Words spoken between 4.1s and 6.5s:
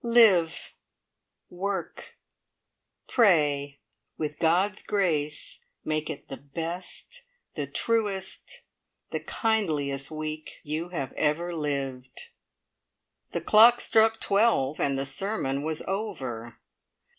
With God's grace make it the